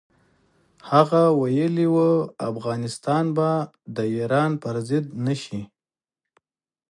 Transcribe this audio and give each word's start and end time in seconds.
هغه 0.91 1.23
ویلي 1.41 1.87
و، 1.95 1.97
افغانستان 2.51 3.25
به 3.35 3.49
د 3.95 3.97
ایران 4.13 4.51
پر 4.61 4.75
ضد 4.89 5.05
نه 5.25 5.35
شي. 5.43 5.61